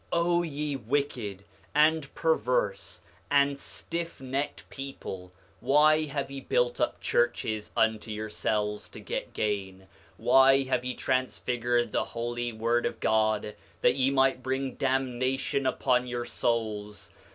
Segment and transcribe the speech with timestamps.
[0.11, 1.43] 8:33 O ye wicked
[1.75, 9.33] and perverse and stiffnecked people, why have ye built up churches unto yourselves to get
[9.33, 9.87] gain?
[10.17, 16.07] Why have ye transfigured the holy word of God, that ye might bring damnation upon
[16.07, 17.11] your souls?